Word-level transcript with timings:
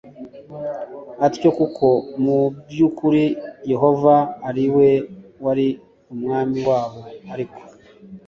atyo 1.25 1.49
kuko 1.57 1.85
mu 2.23 2.39
by 2.69 2.79
ukuri 2.87 3.23
Yehova 3.71 4.15
ari 4.49 4.65
we 4.75 4.89
wari 5.43 5.67
umwami 6.13 6.57
wabo 6.69 7.01
Ariko 7.33 7.59